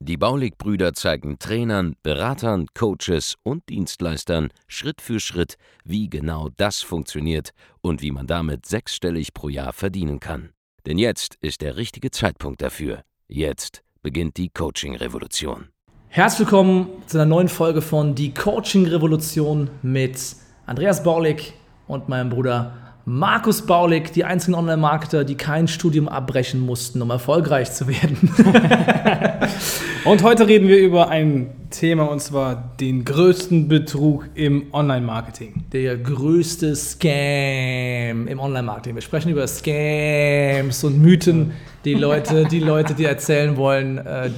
[0.00, 7.50] Die Baulig-Brüder zeigen Trainern, Beratern, Coaches und Dienstleistern Schritt für Schritt, wie genau das funktioniert
[7.80, 10.50] und wie man damit sechsstellig pro Jahr verdienen kann.
[10.86, 13.02] Denn jetzt ist der richtige Zeitpunkt dafür.
[13.28, 15.68] Jetzt beginnt die Coaching-Revolution.
[16.08, 20.34] Herzlich willkommen zu einer neuen Folge von Die Coaching Revolution mit
[20.66, 21.54] Andreas Baulig
[21.86, 27.72] und meinem Bruder Markus Baulig, die einzigen Online-Marketer, die kein Studium abbrechen mussten, um erfolgreich
[27.72, 28.32] zu werden.
[30.04, 35.64] und heute reden wir über ein Thema und zwar den größten Betrug im Online-Marketing.
[35.72, 38.94] Der größte Scam im Online-Marketing.
[38.94, 41.50] Wir sprechen über Scams und Mythen,
[41.84, 44.30] die Leute, die Leute, die erzählen wollen äh,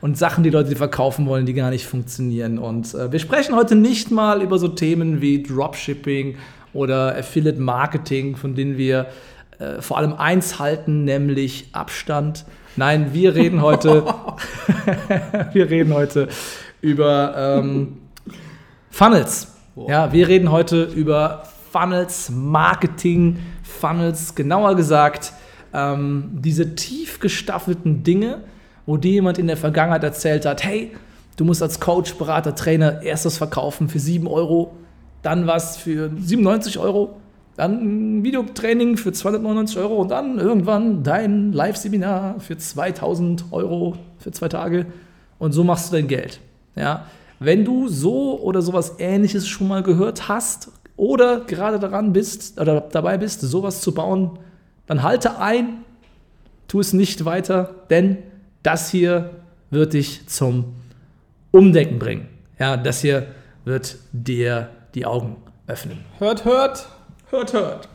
[0.00, 2.58] und Sachen, die Leute, die verkaufen wollen, die gar nicht funktionieren.
[2.58, 6.36] Und äh, wir sprechen heute nicht mal über so Themen wie Dropshipping
[6.72, 9.06] oder Affiliate Marketing, von denen wir
[9.58, 12.44] äh, vor allem eins halten, nämlich Abstand.
[12.76, 14.04] Nein, wir reden heute,
[15.52, 16.28] wir reden heute
[16.80, 17.98] über ähm,
[18.90, 19.54] Funnels.
[19.88, 25.32] Ja, wir reden heute über Funnels, Marketing, Funnels, genauer gesagt,
[25.72, 28.40] ähm, diese tief gestaffelten Dinge,
[28.86, 30.92] wo dir jemand in der Vergangenheit erzählt hat, hey,
[31.36, 34.76] du musst als Coach, Berater, Trainer erst das verkaufen für 7 Euro,
[35.22, 37.16] dann was für 97 Euro,
[37.56, 44.30] dann ein Videotraining für 299 Euro und dann irgendwann dein Live-Seminar für 2000 Euro für
[44.32, 44.86] zwei Tage
[45.38, 46.40] und so machst du dein Geld.
[46.74, 47.06] Ja?
[47.38, 52.80] Wenn du so oder sowas ähnliches schon mal gehört hast oder gerade daran bist oder
[52.80, 54.38] dabei bist, sowas zu bauen,
[54.86, 55.84] dann halte ein,
[56.68, 58.18] tu es nicht weiter, denn
[58.62, 59.30] das hier
[59.70, 60.64] wird dich zum
[61.50, 62.28] Umdenken bringen.
[62.58, 63.28] Ja, das hier
[63.64, 65.36] wird dir die Augen
[65.66, 65.98] öffnen.
[66.18, 66.88] Hört, hört.
[67.30, 67.88] Hört, hört.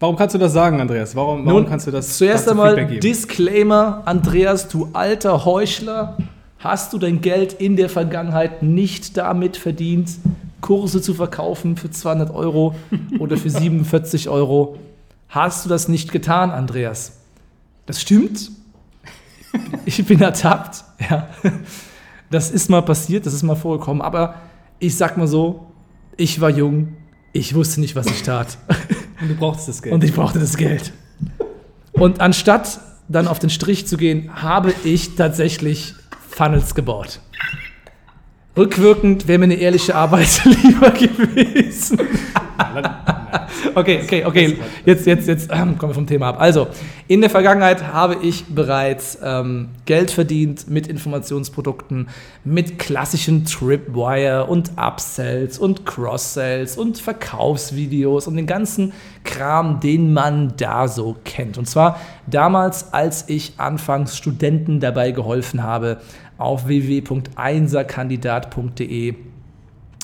[0.00, 1.14] Warum kannst du das sagen, Andreas?
[1.16, 6.16] Warum, warum Nun, kannst du das Zuerst einmal Disclaimer, Andreas, du alter Heuchler.
[6.60, 10.10] Hast du dein Geld in der Vergangenheit nicht damit verdient,
[10.60, 12.74] Kurse zu verkaufen für 200 Euro
[13.18, 14.78] oder für 47 Euro?
[15.28, 17.18] Hast du das nicht getan, Andreas?
[17.86, 18.50] Das stimmt.
[19.84, 20.84] Ich bin ertappt.
[21.10, 21.28] Ja.
[22.30, 24.02] Das ist mal passiert, das ist mal vorgekommen.
[24.02, 24.34] Aber
[24.78, 25.67] ich sag mal so,
[26.18, 26.96] ich war jung,
[27.32, 28.58] ich wusste nicht, was ich tat.
[29.20, 29.94] Und du brauchtest das Geld.
[29.94, 30.92] Und ich brauchte das Geld.
[31.92, 35.94] Und anstatt dann auf den Strich zu gehen, habe ich tatsächlich
[36.28, 37.20] Funnels gebaut.
[38.56, 42.00] Rückwirkend wäre mir eine ehrliche Arbeit lieber gewesen.
[43.74, 44.58] okay, okay, okay.
[44.84, 46.40] Jetzt, jetzt, jetzt kommen wir vom Thema ab.
[46.40, 46.68] Also,
[47.06, 52.08] in der Vergangenheit habe ich bereits ähm, Geld verdient mit Informationsprodukten,
[52.44, 58.92] mit klassischen Tripwire und Upsells und Cross-Sells und Verkaufsvideos und den ganzen
[59.24, 61.58] Kram, den man da so kennt.
[61.58, 65.98] Und zwar damals, als ich anfangs Studenten dabei geholfen habe,
[66.38, 69.14] auf www.einserkandidat.de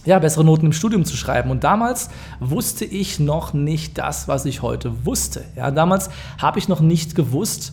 [0.05, 1.51] ja, bessere Noten im Studium zu schreiben.
[1.51, 2.11] Und damals
[2.41, 5.45] wusste ich noch nicht das, was ich heute wusste.
[5.57, 7.73] Ja, damals habe ich noch nicht gewusst,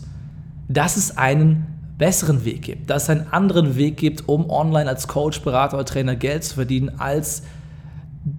[0.68, 1.66] dass es einen
[1.98, 5.84] besseren Weg gibt, dass es einen anderen Weg gibt, um online als Coach, Berater oder
[5.84, 7.42] Trainer Geld zu verdienen, als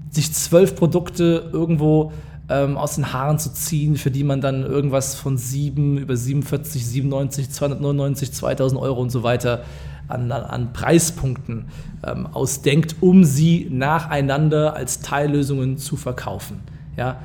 [0.10, 2.12] sich zwölf Produkte irgendwo
[2.50, 6.86] ähm, aus den Haaren zu ziehen, für die man dann irgendwas von 7 über 47,
[6.86, 9.64] 97, 299, 2000 Euro und so weiter
[10.08, 11.66] an, an Preispunkten
[12.06, 16.60] ähm, ausdenkt, um sie nacheinander als Teillösungen zu verkaufen.
[16.98, 17.18] Ja,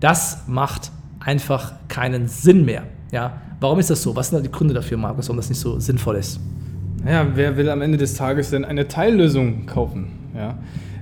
[0.00, 2.84] das macht einfach keinen Sinn mehr.
[3.10, 4.14] Ja, warum ist das so?
[4.14, 6.40] Was sind da die Gründe dafür, Markus, warum das nicht so sinnvoll ist?
[7.06, 10.08] Ja, wer will am Ende des Tages denn eine Teillösung kaufen?
[10.34, 10.58] Ja,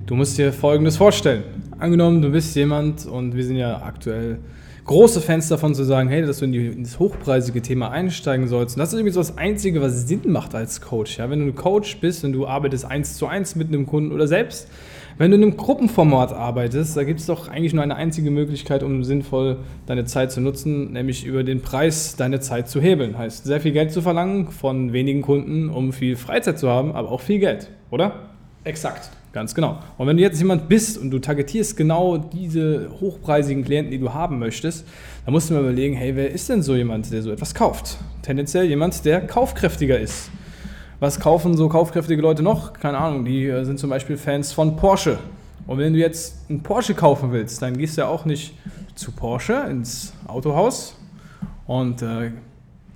[0.06, 1.42] du musst dir Folgendes vorstellen.
[1.78, 4.38] Angenommen, du bist jemand und wir sind ja aktuell
[4.86, 8.46] große Fans davon zu sagen, hey, dass du in, die, in das hochpreisige Thema einsteigen
[8.46, 8.76] sollst.
[8.76, 11.18] Und das ist irgendwie so das Einzige, was Sinn macht als Coach.
[11.18, 11.28] Ja?
[11.28, 14.28] Wenn du ein Coach bist und du arbeitest eins zu eins mit einem Kunden oder
[14.28, 14.68] selbst,
[15.18, 18.82] wenn du in einem Gruppenformat arbeitest, da gibt es doch eigentlich nur eine einzige Möglichkeit,
[18.82, 23.16] um sinnvoll deine Zeit zu nutzen, nämlich über den Preis deine Zeit zu hebeln.
[23.16, 27.10] Heißt, sehr viel Geld zu verlangen von wenigen Kunden, um viel Freizeit zu haben, aber
[27.10, 28.28] auch viel Geld, oder?
[28.64, 29.10] Exakt.
[29.36, 29.80] Ganz genau.
[29.98, 34.14] Und wenn du jetzt jemand bist und du targetierst genau diese hochpreisigen Klienten, die du
[34.14, 34.86] haben möchtest,
[35.26, 37.98] dann musst du mal überlegen, hey, wer ist denn so jemand, der so etwas kauft?
[38.22, 40.30] Tendenziell jemand, der kaufkräftiger ist.
[41.00, 42.72] Was kaufen so kaufkräftige Leute noch?
[42.72, 45.18] Keine Ahnung, die äh, sind zum Beispiel Fans von Porsche
[45.66, 48.54] Und wenn du jetzt einen Porsche kaufen willst, dann gehst du ja auch nicht
[48.94, 50.96] zu Porsche ins Autohaus
[51.66, 52.30] und äh,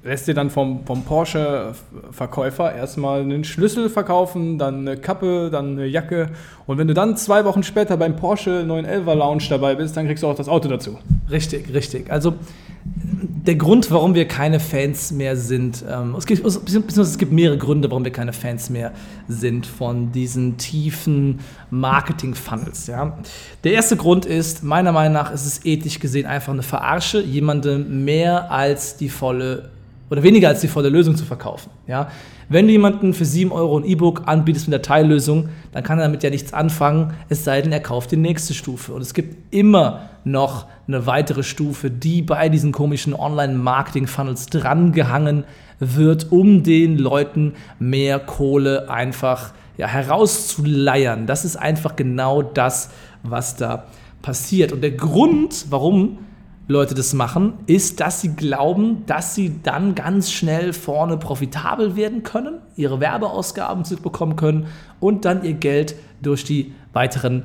[0.03, 5.87] lässt dir dann vom, vom Porsche-Verkäufer erstmal einen Schlüssel verkaufen, dann eine Kappe, dann eine
[5.87, 6.31] Jacke.
[6.67, 10.23] Und wenn du dann zwei Wochen später beim Porsche 911 Lounge dabei bist, dann kriegst
[10.23, 10.99] du auch das Auto dazu.
[11.31, 12.11] Richtig, richtig.
[12.11, 12.35] Also
[12.83, 17.91] der Grund, warum wir keine Fans mehr sind, ähm, es, gibt, es gibt mehrere Gründe,
[17.91, 18.93] warum wir keine Fans mehr
[19.29, 22.87] sind von diesen tiefen Marketing-Funnels.
[22.87, 23.19] Ja.
[23.65, 28.05] Der erste Grund ist, meiner Meinung nach ist es ethisch gesehen einfach eine Verarsche, jemandem
[28.05, 29.71] mehr als die volle
[30.11, 31.71] oder weniger als die volle Lösung zu verkaufen.
[31.87, 32.11] Ja?
[32.49, 36.07] Wenn du jemanden für 7 Euro ein E-Book anbietest mit der Teillösung, dann kann er
[36.07, 38.93] damit ja nichts anfangen, es sei denn, er kauft die nächste Stufe.
[38.93, 45.45] Und es gibt immer noch eine weitere Stufe, die bei diesen komischen Online-Marketing-Funnels drangehangen
[45.79, 51.27] wird, um den Leuten mehr Kohle einfach ja, herauszuleiern.
[51.27, 52.91] Das ist einfach genau das,
[53.23, 53.85] was da
[54.23, 54.73] passiert.
[54.73, 56.19] Und der Grund, warum
[56.71, 62.23] Leute das machen, ist, dass sie glauben, dass sie dann ganz schnell vorne profitabel werden
[62.23, 64.69] können, ihre Werbeausgaben zurückbekommen können
[65.01, 67.43] und dann ihr Geld durch die weiteren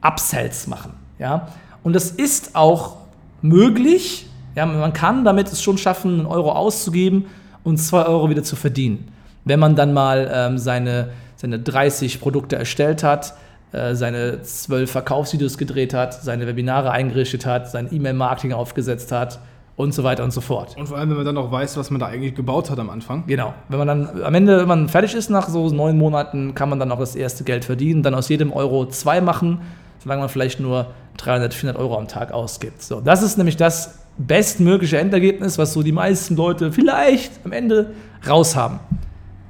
[0.00, 0.92] Upsells machen.
[1.20, 1.48] Ja?
[1.84, 2.96] Und das ist auch
[3.42, 4.26] möglich.
[4.56, 7.26] Ja, man kann damit es schon schaffen, einen Euro auszugeben
[7.62, 9.08] und zwei Euro wieder zu verdienen.
[9.44, 13.34] Wenn man dann mal ähm, seine, seine 30 Produkte erstellt hat,
[13.74, 19.40] äh, seine zwölf Verkaufsvideos gedreht hat, seine Webinare eingerichtet hat, sein E-Mail-Marketing aufgesetzt hat
[19.76, 20.76] und so weiter und so fort.
[20.76, 22.88] Und vor allem, wenn man dann auch weiß, was man da eigentlich gebaut hat am
[22.88, 23.24] Anfang.
[23.26, 23.52] Genau.
[23.68, 26.78] Wenn man dann am Ende, wenn man fertig ist nach so neun Monaten, kann man
[26.78, 29.60] dann auch das erste Geld verdienen, dann aus jedem Euro zwei machen,
[29.98, 32.80] solange man vielleicht nur 300, 400 Euro am Tag ausgibt.
[32.82, 37.92] So, das ist nämlich das bestmögliche Endergebnis, was so die meisten Leute vielleicht am Ende
[38.28, 38.78] raushaben.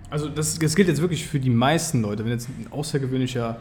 [0.09, 2.25] Also das, das gilt jetzt wirklich für die meisten Leute.
[2.25, 3.57] Wenn jetzt ein außergewöhnlicher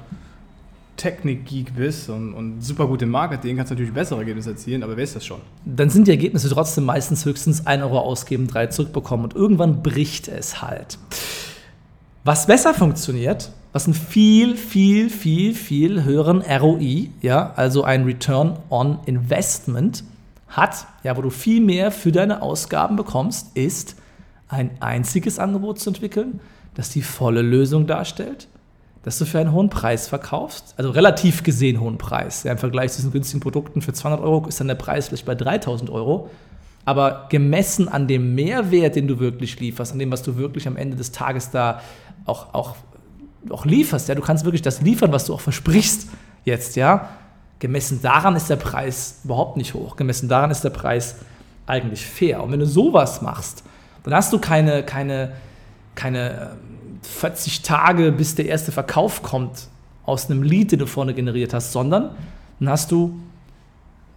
[0.98, 4.96] Technik-Geek bist und, und, super gut im Marketing, kannst du natürlich bessere Ergebnisse erzielen, aber
[4.96, 5.42] wer ist das schon?
[5.66, 10.28] Dann sind die Ergebnisse trotzdem meistens höchstens 1 Euro ausgeben, 3 zurückbekommen und irgendwann bricht
[10.28, 10.98] es halt.
[12.24, 18.58] Was besser funktioniert, was einen viel, viel, viel, viel höheren ROI, ja, also ein Return
[18.70, 20.04] on Investment
[20.48, 23.96] hat, ja, wo du viel mehr für deine Ausgaben bekommst, ist
[24.48, 26.40] ein einziges Angebot zu entwickeln,
[26.76, 28.48] das die volle Lösung darstellt
[29.04, 32.44] dass du für einen hohen Preis verkaufst, also relativ gesehen hohen Preis.
[32.44, 35.26] Ja, Im Vergleich zu diesen günstigen Produkten für 200 Euro ist dann der Preis vielleicht
[35.26, 36.30] bei 3000 Euro.
[36.86, 40.78] Aber gemessen an dem Mehrwert, den du wirklich lieferst, an dem, was du wirklich am
[40.78, 41.82] Ende des Tages da
[42.26, 42.76] auch, auch,
[43.50, 46.08] auch lieferst, ja, du kannst wirklich das liefern, was du auch versprichst
[46.46, 47.10] jetzt, ja.
[47.60, 49.96] Gemessen daran ist der Preis überhaupt nicht hoch.
[49.96, 51.16] Gemessen daran ist der Preis
[51.66, 52.44] eigentlich fair.
[52.44, 53.64] Und wenn du sowas machst,
[54.04, 55.32] dann hast du keine, keine,
[55.96, 56.58] keine
[57.06, 59.68] 40 Tage, bis der erste Verkauf kommt
[60.06, 62.12] aus einem Lead, den du vorne generiert hast, sondern
[62.60, 63.20] dann hast du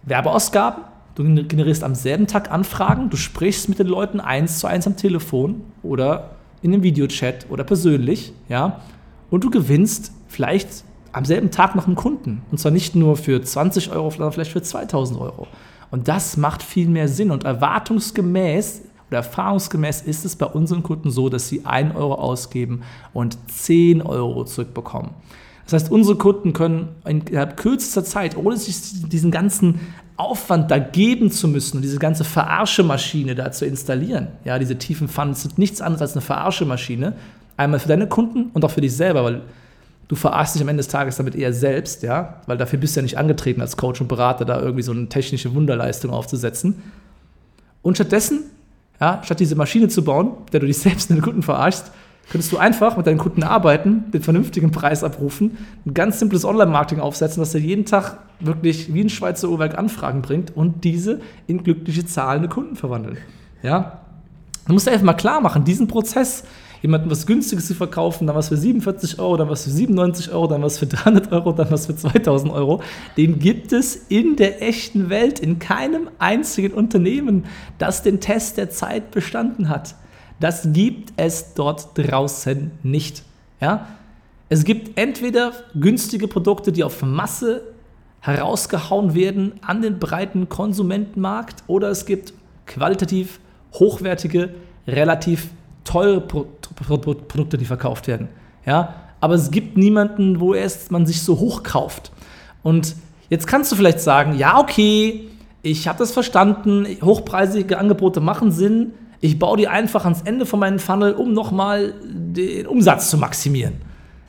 [0.03, 0.83] Werbeausgaben,
[1.15, 4.95] du generierst am selben Tag Anfragen, du sprichst mit den Leuten eins zu eins am
[4.95, 6.31] Telefon oder
[6.61, 8.81] in einem Videochat oder persönlich, ja,
[9.29, 12.43] und du gewinnst vielleicht am selben Tag noch einen Kunden.
[12.51, 15.47] Und zwar nicht nur für 20 Euro, sondern vielleicht für 2000 Euro.
[15.89, 17.31] Und das macht viel mehr Sinn.
[17.31, 22.81] Und erwartungsgemäß oder erfahrungsgemäß ist es bei unseren Kunden so, dass sie 1 Euro ausgeben
[23.13, 25.11] und 10 Euro zurückbekommen.
[25.65, 29.81] Das heißt, unsere Kunden können innerhalb kürzester Zeit, ohne sich diesen ganzen
[30.15, 35.07] Aufwand da geben zu müssen und diese ganze Verarschemaschine da zu installieren, ja, diese tiefen
[35.07, 37.13] Funds sind nichts anderes als eine Verarschemaschine,
[37.55, 39.41] einmal für deine Kunden und auch für dich selber, weil
[40.07, 43.01] du verarschst dich am Ende des Tages damit eher selbst, ja, weil dafür bist du
[43.01, 46.81] ja nicht angetreten als Coach und Berater, da irgendwie so eine technische Wunderleistung aufzusetzen.
[47.81, 48.45] Und stattdessen
[48.99, 51.91] ja, statt diese Maschine zu bauen, der du dich selbst in den Kunden verarschst,
[52.29, 56.99] könntest du einfach mit deinen Kunden arbeiten, den vernünftigen Preis abrufen, ein ganz simples Online-Marketing
[56.99, 61.63] aufsetzen, das dir jeden Tag wirklich wie ein Schweizer Uhrwerk Anfragen bringt und diese in
[61.63, 63.17] glückliche zahlende Kunden verwandeln.
[63.63, 64.01] Ja?
[64.67, 66.43] Du musst dir einfach mal klar machen, diesen Prozess,
[66.81, 70.47] jemandem was Günstiges zu verkaufen, dann was für 47 Euro, dann was für 97 Euro,
[70.47, 72.81] dann was für 300 Euro, dann was für 2000 Euro,
[73.17, 77.45] den gibt es in der echten Welt, in keinem einzigen Unternehmen,
[77.77, 79.95] das den Test der Zeit bestanden hat.
[80.39, 83.23] Das gibt es dort draußen nicht.
[83.59, 83.87] Ja?
[84.49, 87.63] Es gibt entweder günstige Produkte, die auf Masse
[88.19, 92.33] herausgehauen werden an den breiten Konsumentenmarkt, oder es gibt
[92.65, 93.39] qualitativ
[93.73, 94.49] hochwertige,
[94.87, 95.49] relativ
[95.87, 98.27] teure Pro Pro Pro Produkte, die verkauft werden.
[98.65, 98.93] Ja?
[99.19, 102.11] Aber es gibt niemanden, wo erst man sich so hoch kauft.
[102.61, 102.95] Und
[103.29, 105.29] jetzt kannst du vielleicht sagen, ja, okay,
[105.63, 110.59] ich habe das verstanden, hochpreisige Angebote machen Sinn, ich baue die einfach ans Ende von
[110.59, 113.73] meinem Funnel, um nochmal den Umsatz zu maximieren.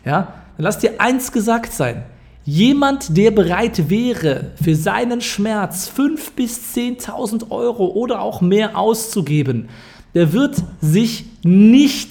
[0.05, 0.33] Ja?
[0.57, 2.05] Dann lass dir eins gesagt sein.
[2.45, 9.69] Jemand, der bereit wäre, für seinen Schmerz 5.000 bis 10.000 Euro oder auch mehr auszugeben,
[10.15, 12.11] der wird sich nicht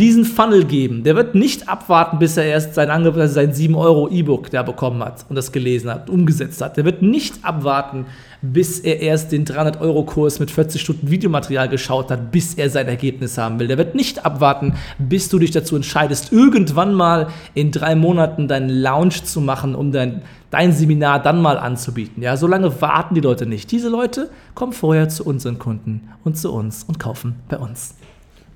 [0.00, 1.04] diesen Funnel geben.
[1.04, 4.62] Der wird nicht abwarten, bis er erst sein Angebot, also sein 7 Euro E-Book da
[4.62, 6.78] bekommen hat und das gelesen hat, umgesetzt hat.
[6.78, 8.06] Der wird nicht abwarten,
[8.40, 12.70] bis er erst den 300 Euro Kurs mit 40 Stunden Videomaterial geschaut hat, bis er
[12.70, 13.68] sein Ergebnis haben will.
[13.68, 18.70] Der wird nicht abwarten, bis du dich dazu entscheidest, irgendwann mal in drei Monaten deinen
[18.70, 22.22] Launch zu machen, um dein, dein Seminar dann mal anzubieten.
[22.22, 23.70] Ja, so lange warten die Leute nicht.
[23.70, 27.94] Diese Leute kommen vorher zu unseren Kunden und zu uns und kaufen bei uns.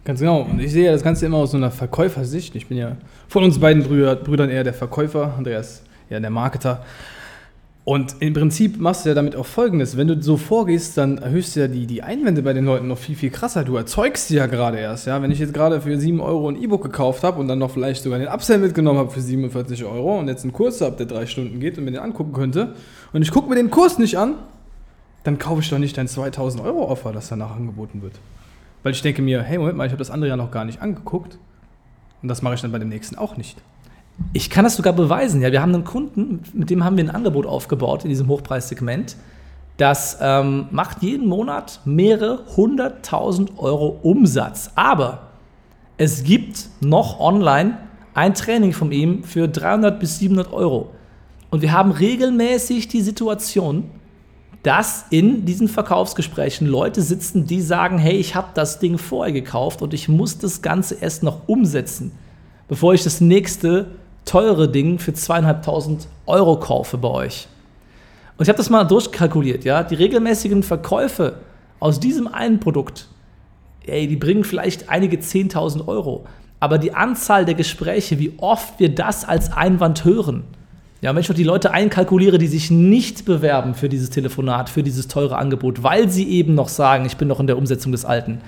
[0.04, 0.42] Ganz genau.
[0.42, 2.54] Und ich sehe das Ganze immer aus so einer Verkäufersicht.
[2.56, 2.96] Ich bin ja
[3.28, 6.84] von uns beiden Brüder, Brüdern eher der Verkäufer, Andreas eher der Marketer.
[7.84, 9.98] Und im Prinzip machst du ja damit auch Folgendes.
[9.98, 12.96] Wenn du so vorgehst, dann erhöhst du ja die, die Einwände bei den Leuten noch
[12.96, 13.62] viel, viel krasser.
[13.62, 15.06] Du erzeugst sie ja gerade erst.
[15.06, 15.20] Ja?
[15.20, 18.02] Wenn ich jetzt gerade für 7 Euro ein E-Book gekauft habe und dann noch vielleicht
[18.02, 21.26] sogar den Upsell mitgenommen habe für 47 Euro und jetzt einen Kurs habe, der drei
[21.26, 22.74] Stunden geht und mir den angucken könnte
[23.12, 24.36] und ich gucke mir den Kurs nicht an,
[25.24, 28.14] dann kaufe ich doch nicht dein 2000 Euro Offer, das danach angeboten wird.
[28.84, 30.80] Weil ich denke mir, hey, Moment mal, ich habe das andere ja noch gar nicht
[30.80, 31.38] angeguckt.
[32.22, 33.58] Und das mache ich dann bei dem nächsten auch nicht.
[34.32, 35.40] Ich kann das sogar beweisen.
[35.42, 39.16] Ja, wir haben einen Kunden, mit dem haben wir ein Angebot aufgebaut in diesem Hochpreissegment.
[39.78, 44.70] Das ähm, macht jeden Monat mehrere hunderttausend Euro Umsatz.
[44.76, 45.30] Aber
[45.96, 47.78] es gibt noch online
[48.12, 50.90] ein Training von ihm für 300 bis 700 Euro.
[51.50, 53.90] Und wir haben regelmäßig die Situation,
[54.64, 59.82] dass in diesen Verkaufsgesprächen Leute sitzen, die sagen, hey, ich habe das Ding vorher gekauft
[59.82, 62.12] und ich muss das Ganze erst noch umsetzen,
[62.66, 63.88] bevor ich das nächste
[64.24, 67.46] teure Ding für zweieinhalbtausend Euro kaufe bei euch.
[68.38, 71.40] Und ich habe das mal durchkalkuliert, ja, die regelmäßigen Verkäufe
[71.78, 73.08] aus diesem einen Produkt,
[73.86, 76.24] ey, die bringen vielleicht einige 10.000 Euro,
[76.58, 80.44] aber die Anzahl der Gespräche, wie oft wir das als Einwand hören,
[81.04, 84.82] ja, wenn ich noch die Leute einkalkuliere, die sich nicht bewerben für dieses Telefonat, für
[84.82, 88.06] dieses teure Angebot, weil sie eben noch sagen, ich bin noch in der Umsetzung des
[88.06, 88.40] Alten,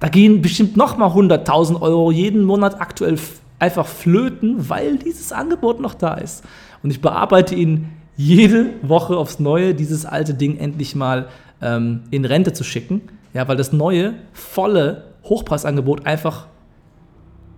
[0.00, 3.20] da gehen bestimmt nochmal 100.000 Euro jeden Monat aktuell
[3.60, 6.42] einfach flöten, weil dieses Angebot noch da ist.
[6.82, 11.28] Und ich bearbeite ihn jede Woche aufs Neue, dieses alte Ding endlich mal
[11.60, 13.02] ähm, in Rente zu schicken.
[13.32, 16.48] Ja, weil das neue, volle Hochpreisangebot einfach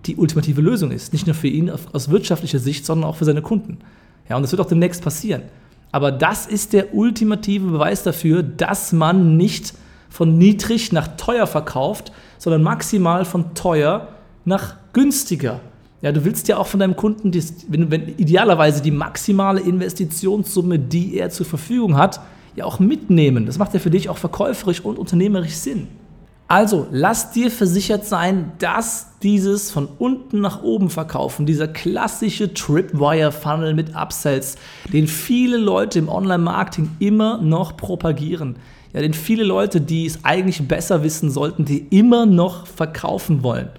[0.05, 1.13] die ultimative Lösung ist.
[1.13, 3.79] Nicht nur für ihn aus wirtschaftlicher Sicht, sondern auch für seine Kunden.
[4.29, 5.43] Ja, und das wird auch demnächst passieren.
[5.91, 9.73] Aber das ist der ultimative Beweis dafür, dass man nicht
[10.09, 14.09] von niedrig nach teuer verkauft, sondern maximal von teuer
[14.43, 15.61] nach günstiger.
[16.01, 20.79] Ja, du willst ja auch von deinem Kunden, die, wenn, wenn, idealerweise die maximale Investitionssumme,
[20.79, 22.19] die er zur Verfügung hat,
[22.55, 23.45] ja auch mitnehmen.
[23.45, 25.87] Das macht ja für dich auch verkäuferisch und unternehmerisch Sinn.
[26.47, 33.73] Also lass dir versichert sein, dass dieses von unten nach oben verkaufen, dieser klassische Tripwire-Funnel
[33.73, 34.55] mit Upsells,
[34.93, 38.57] den viele Leute im Online-Marketing immer noch propagieren,
[38.93, 43.69] ja, den viele Leute, die es eigentlich besser wissen sollten, die immer noch verkaufen wollen.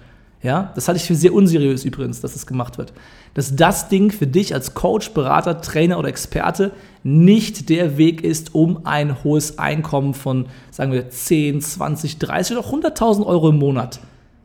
[0.47, 2.93] Ja, das halte ich für sehr unseriös übrigens, dass das gemacht wird.
[3.33, 6.71] Dass das Ding für dich als Coach, Berater, Trainer oder Experte
[7.03, 12.65] nicht der Weg ist, um ein hohes Einkommen von, sagen wir, 10, 20, 30 oder
[12.65, 13.99] 100.000 Euro im Monat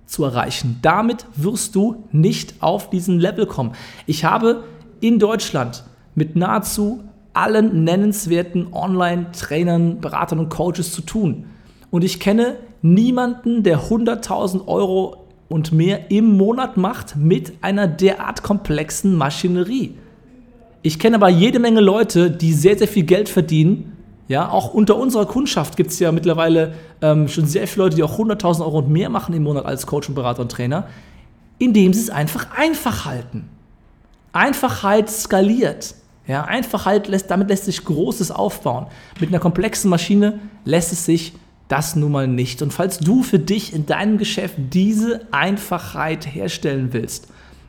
[0.05, 0.81] zu erreichen.
[0.83, 3.71] Damit wirst du nicht auf diesen Level kommen.
[4.07, 4.65] Ich habe
[4.99, 5.85] in Deutschland
[6.17, 11.45] mit nahezu allen nennenswerten Online-Trainern, Beratern und Coaches zu tun.
[11.93, 15.22] Und ich kenne niemanden, der 100.000 Euro
[15.53, 19.95] und mehr im Monat macht mit einer derart komplexen Maschinerie.
[20.81, 23.97] Ich kenne aber jede Menge Leute, die sehr, sehr viel Geld verdienen.
[24.29, 28.03] Ja, auch unter unserer Kundschaft gibt es ja mittlerweile ähm, schon sehr viele Leute, die
[28.03, 30.87] auch 100.000 Euro und mehr machen im Monat als Coach und Berater und Trainer,
[31.59, 33.49] indem sie es einfach einfach halten.
[34.33, 35.95] Einfachheit skaliert.
[36.27, 38.87] Ja, Einfachheit lässt, damit lässt sich Großes aufbauen.
[39.21, 41.35] Mit einer komplexen Maschine lässt es sich
[41.73, 42.61] das nun mal nicht.
[42.61, 47.29] Und falls du für dich in deinem Geschäft diese Einfachheit herstellen willst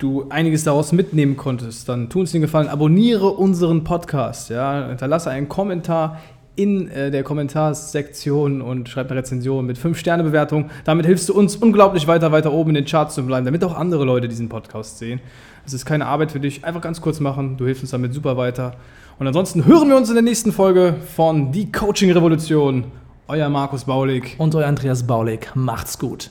[0.00, 5.30] du einiges daraus mitnehmen konntest, dann tu uns den Gefallen, abonniere unseren Podcast, ja, hinterlasse
[5.30, 6.18] einen Kommentar
[6.56, 10.70] in äh, der Kommentarsektion und schreib eine Rezension mit 5-Sterne-Bewertung.
[10.84, 13.76] Damit hilfst du uns unglaublich weiter, weiter oben in den Charts zu bleiben, damit auch
[13.76, 15.20] andere Leute diesen Podcast sehen.
[15.64, 17.56] Es ist keine Arbeit für dich, einfach ganz kurz machen.
[17.56, 18.74] Du hilfst uns damit super weiter.
[19.20, 22.90] Und ansonsten hören wir uns in der nächsten Folge von Die Coaching Revolution.
[23.28, 24.36] Euer Markus Baulig.
[24.38, 25.54] Und euer Andreas Baulig.
[25.54, 26.30] Macht's gut.